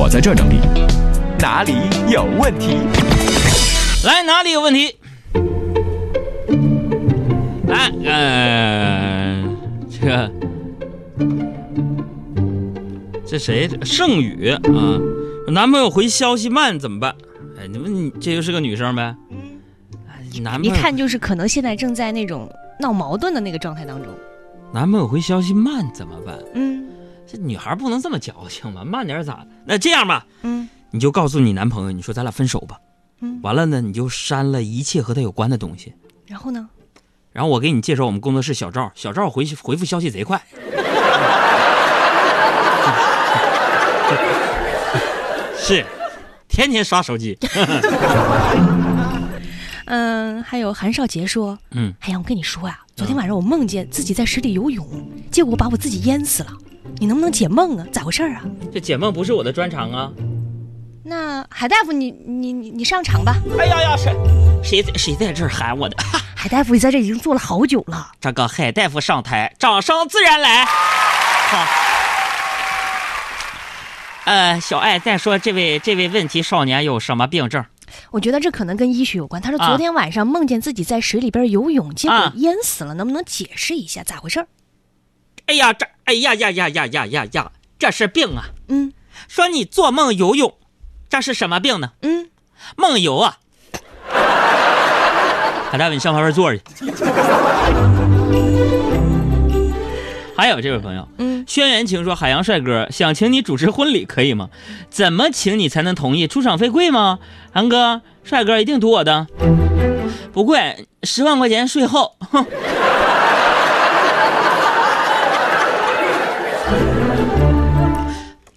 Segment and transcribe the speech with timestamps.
[0.00, 0.60] 我在这儿整理，
[1.40, 1.72] 哪里
[2.08, 2.76] 有问题？
[4.06, 4.94] 来，哪里有问题？
[7.66, 9.42] 来，呃，
[9.90, 10.30] 这个
[13.26, 13.68] 这谁？
[13.82, 14.60] 盛宇啊，
[15.48, 17.16] 男朋友回消息慢怎么办？
[17.60, 19.12] 哎，你们这就是个女生呗？
[20.40, 24.06] 男一看就是可能现在正在那种闹矛盾的那个状态当中。
[24.72, 26.38] 男朋友回消息慢怎么办？
[26.54, 26.78] 嗯。
[27.30, 28.82] 这女孩不能这么矫情吧？
[28.82, 29.46] 慢点咋？
[29.66, 32.78] 那这样吧，嗯，你就告诉你男朋友，你说咱俩分手吧。
[33.20, 35.92] 嗯，完了呢，你就删了一切和他有关的东西。
[36.26, 36.66] 然后呢？
[37.32, 40.42] 然后我给你介绍我们工作室小赵，小赵回回复消息贼快，
[45.58, 45.84] 是，
[46.48, 47.36] 天天刷手机。
[49.84, 54.86] 嗯，还有韩少杰说，嗯，哎呀，我跟你说呀，昨天晚上我梦见自己在水里游泳，
[55.30, 56.52] 结果把我自己淹死了。
[56.96, 57.86] 你能不能解梦啊？
[57.92, 58.42] 咋回事啊？
[58.72, 60.10] 这解梦不是我的专长啊。
[61.04, 63.36] 那海大夫，你你你你上场吧。
[63.58, 64.14] 哎呀呀，谁
[64.62, 65.96] 谁谁在这儿喊我的？
[66.34, 68.10] 海大夫，你在这已经坐了好久了。
[68.20, 70.64] 这个海大夫上台，掌声自然来。
[70.64, 71.66] 好。
[74.26, 77.64] 呃，小爱，再说这位这位问题少年有什么病症？
[78.10, 79.40] 我觉得这可能跟医学有关。
[79.40, 82.92] 他说昨天晚上梦见自己在水里边游泳，结果淹死了。
[82.92, 84.02] 能不能解释一下？
[84.02, 84.44] 咋回事？
[85.46, 85.86] 哎呀，这。
[86.08, 87.26] 哎呀呀呀呀呀呀！
[87.32, 88.44] 呀，这是病啊。
[88.70, 88.94] 嗯，
[89.28, 90.54] 说你做梦游泳，
[91.10, 91.90] 这是什么病呢？
[92.00, 92.30] 嗯，
[92.78, 93.36] 梦游啊。
[95.70, 96.64] 海 大，你上旁边坐着去。
[100.34, 104.48] 还有这位朋友，嗯，轩辕，情说，海洋帅哥想请你主持婚礼，可以吗？
[104.88, 106.26] 怎么请你才能同意？
[106.26, 107.18] 出场费贵吗？
[107.52, 109.26] 韩哥，帅哥一定赌我的，
[110.32, 112.16] 不贵，十万块钱税后。
[112.32, 112.46] 哼”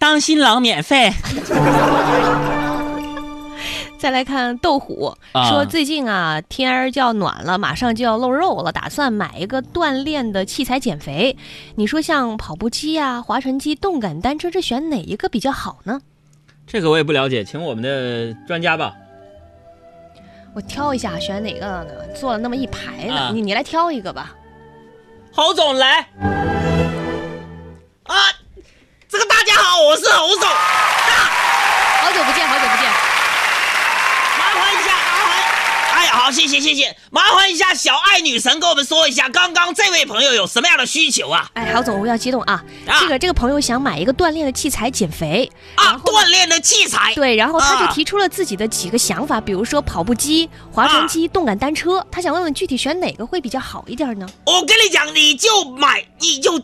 [0.02, 1.12] 当新郎免费。
[3.96, 5.14] 再来看豆虎，
[5.48, 11.36] 说最近啊天儿就要暖了，马上就要露肉了，打算买一个锻炼的器材减肥。
[11.76, 16.00] 你说像跑步机啊、划船机、动感单车，这选哪一个比较好呢？
[16.66, 18.94] 这个我也不了解，请我们的专家吧。
[20.52, 21.86] 我挑一下，选哪个呢？
[22.16, 24.34] 做了那么一排呢，你你来挑一个吧。
[25.32, 26.08] 侯总来。
[29.80, 32.90] 我是侯总，好久不见，好久不见，
[34.38, 35.40] 麻烦一下，麻烦，
[35.98, 41.48] 哎，好，谢谢谢谢，麻烦一下小爱女神，跟我们说一下，刚刚这位朋友有什么样的需求啊？
[41.54, 54.28] 哎，侯总，不要激动啊，啊，这个这个朋友想买一个锻炼的器材减肥，啊，锻炼的器材，对，然后他就提出了自己的几个想法，比如说跑步机、划船机、动感单车，他想问问具体选哪个会比较好一点呢？
[54.44, 56.58] 我跟你讲，你就买，你就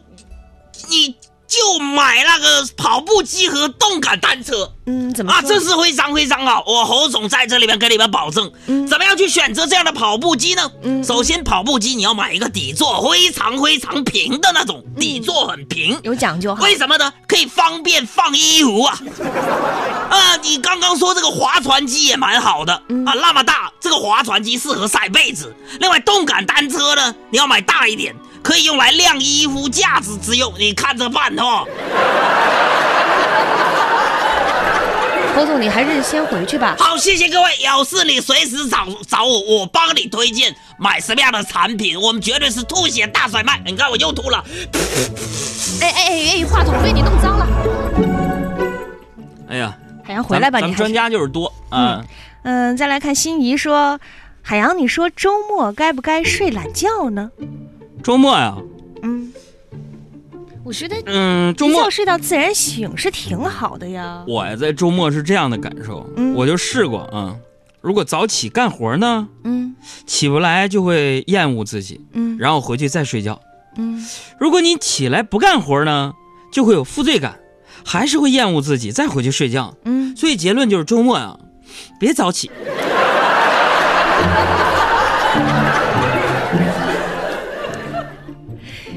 [0.91, 1.17] 你。
[1.61, 5.43] 就买那个跑步机和动感单车，嗯，怎么啊？
[5.45, 8.49] 这是非常非常好，我侯总在这里边跟你们保证，
[8.89, 10.71] 怎么样去选择这样的跑步机呢？
[10.85, 17.13] 嗯，首先跑步机你要买一个底座非常非常平的那种，底座很平，有讲究为什么呢？
[17.27, 18.97] 可以方便放衣服啊。
[20.11, 25.53] 啊，你刚刚说这个划船机也蛮好的啊，那么大，这个划船机适合晒被子。
[25.81, 28.15] 另外动感单车呢，你要买大一点。
[28.49, 31.67] 可以用来晾衣服架子之用，你看着办哦。
[35.37, 36.75] 侯总，你还是先回去吧。
[36.79, 43.61] 好，谢谢各位，有事你随时找找我，我帮你推荐买什么样的产品，我们绝对是吐血大甩卖。
[43.67, 44.43] 你看我又吐了。
[45.83, 47.47] 哎哎哎话筒被你弄脏了。
[49.49, 50.69] 哎呀，海洋回来吧，你。
[50.69, 52.03] 咱专家就是多啊。
[52.45, 54.01] 嗯，再来看心仪说，
[54.41, 57.31] 海洋，你说周末该不该睡懒觉呢？
[58.03, 58.57] 周末呀，
[59.03, 59.33] 嗯，
[60.65, 64.25] 我觉得，嗯，周末睡到自然醒是挺好的呀。
[64.27, 67.37] 我呀，在周末是这样的感受，我就试过啊。
[67.81, 69.75] 如果早起干活呢，嗯，
[70.07, 73.41] 起不来就会厌恶自己，嗯，然后回去再睡觉，
[73.77, 74.03] 嗯。
[74.39, 76.15] 如果你起来不干活呢，
[76.53, 77.39] 就会有负罪感，
[77.85, 80.15] 还是会厌恶自己，再回去睡觉，嗯。
[80.17, 81.37] 所以结论就是周末呀，
[81.99, 82.51] 别早起。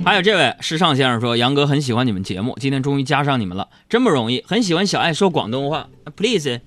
[0.03, 4.43] 还有这位时尚先生说，杨哥很喜欢你们节目，今天终于加上你们了，真不容易。
[4.47, 6.59] 很喜欢小爱说广东话，Please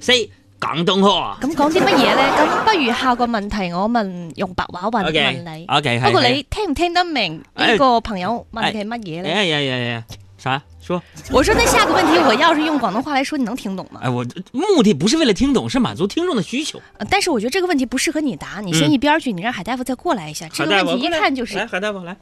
[0.00, 0.28] say
[0.58, 1.38] 广东话。
[1.40, 2.22] 咁讲啲乜嘢呢？
[2.36, 5.66] 咁不如下个问题，我问用白话话问你。
[5.68, 7.40] OK，不过你听唔听得明？
[7.54, 9.28] 呢个朋友问啲乜嘢呢？
[9.28, 10.04] 哎呀呀呀，
[10.36, 11.00] 啥说？
[11.30, 14.00] 我说那下个问题，我要是用广东话来说，你能听懂吗？
[14.02, 16.82] 哎，我目的不是为了听懂，是满足听众的需求。
[17.08, 20.48] 但是我觉得这个问题不适合你答，你先一边去，你让海大夫再过来一下。
[20.48, 21.56] 这个问题一看就是。
[21.56, 22.16] 来，海大夫来。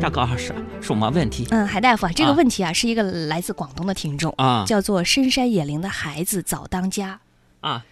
[0.00, 1.46] 大哥二十，什么问题？
[1.50, 7.18] 嗯，海大夫啊，这个问题啊，是一个来自广东的听众啊，叫做“深山野林的孩子早当家”
[7.60, 7.84] 啊。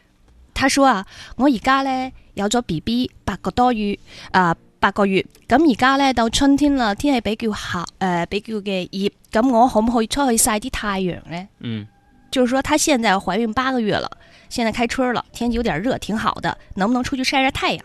[0.52, 1.06] 他说啊，
[1.36, 3.98] 我而家咧有咗 B B 八个多月
[4.32, 11.48] 啊，八个月，咁而家咧到春天啦，天气比较好，诶，比较嘅热，咁我可唔可以出去晒啲太阳咧？
[11.60, 11.84] 嗯，
[12.30, 14.08] 就是说她现在怀孕八个月了，
[14.50, 17.84] 现在开春了，天气有点热，挺好的，能不能出去晒晒太阳？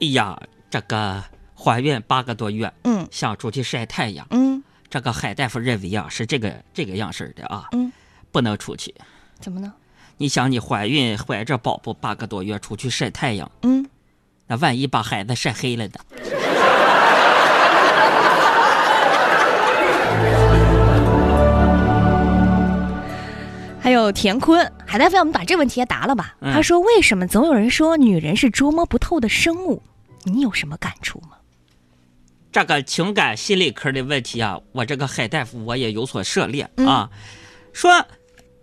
[0.00, 0.38] 哎呀，
[0.68, 1.22] 这个。
[1.66, 7.92] 怀孕八个多月，嗯，想出去晒太阳，嗯，这个海大夫认为啊，是这个这个样式的啊，嗯，
[8.30, 8.94] 不能出去，
[9.40, 9.72] 怎么呢？
[10.18, 13.84] 你想，你怀孕怀着宝宝八个多月，出去晒太阳，嗯，
[14.46, 15.94] 那万一把孩子晒黑了呢？
[23.82, 26.36] 还有田坤，海大夫，我们把这问题也答了吧。
[26.40, 29.82] 他说，为什么总有人说女人是捉摸不透的生物？
[30.22, 31.30] 你有什么感触吗？
[32.56, 37.10] 这个情感心理科的问题啊，我这个海大夫我也有所涉猎啊。
[37.74, 38.06] 说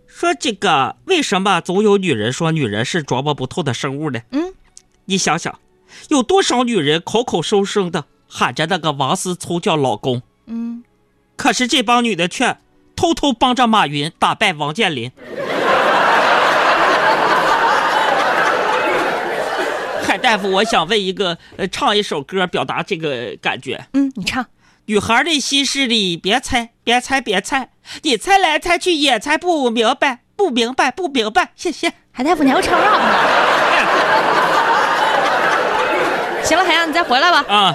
[0.07, 4.21] 说这个为什么总有女人说女人是琢磨不透的生物呢？
[4.31, 4.55] 嗯，
[5.05, 5.59] 你想想，
[6.09, 10.83] 有多少女人口口声声的喊着那个王思聪叫老公，嗯，
[11.35, 12.57] 可是这帮女的却
[12.95, 15.11] 偷偷帮着马云打败王健林。
[20.23, 23.85] 大夫，我想为一个呃唱一首歌，表达这个感觉。
[23.93, 24.45] 嗯，你唱。
[24.87, 27.69] 女孩的心事里，别猜，别猜，别猜，
[28.03, 31.51] 你猜来猜去也猜不明白，不明白，不明白。
[31.57, 32.85] 谢谢，海大夫，还要唱呢？
[36.43, 37.45] 行了，海洋，你再回来吧。
[37.49, 37.73] 啊，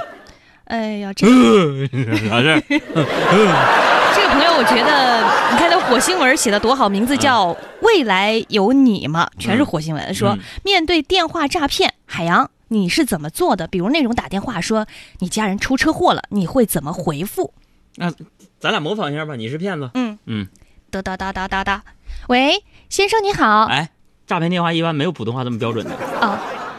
[0.65, 2.63] 哎呀，这 啥事？
[4.17, 5.23] 这个朋友，我觉得，
[5.53, 7.55] 你看他火星文写的多好，名字叫。
[7.89, 9.31] 未来有你吗？
[9.39, 10.15] 全是火星文。
[10.15, 13.67] 说面对电话诈骗，海洋你是怎么做的？
[13.67, 14.87] 比如那种打电话说
[15.21, 17.55] 你家人出车祸了，你会怎么回复？
[17.97, 18.13] 那
[18.61, 19.37] 咱俩模仿一下吧。
[19.37, 19.91] 你是骗子。
[19.95, 20.49] 嗯嗯。
[20.91, 21.83] 哒哒哒哒哒哒。
[22.29, 23.65] 喂，先生你好。
[23.65, 23.91] 哎，
[24.27, 25.91] 诈骗电话一般没有普通话这么标准的。
[26.21, 26.39] 哦，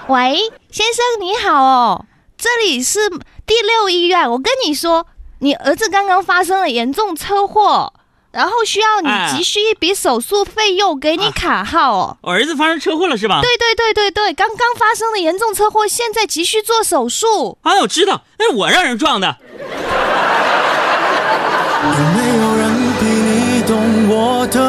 [0.09, 0.37] 喂，
[0.69, 2.05] 先生你好哦，
[2.37, 3.09] 这里是
[3.47, 4.29] 第六医院。
[4.29, 5.07] 我跟你说，
[5.39, 7.91] 你儿子刚刚发生了严重车祸。
[8.39, 12.17] 然后需要你急需一笔手术费用，给你卡号。
[12.21, 13.41] 我儿子发生车祸了，是吧？
[13.41, 17.57] 对对对对对，刚刚发生了严重车祸，现在急需做手术。
[17.63, 19.35] 哎，我知道，那是我让人撞的。
[21.83, 24.68] 有有没人比你懂我的。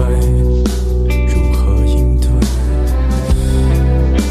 [1.27, 2.29] 如何应对？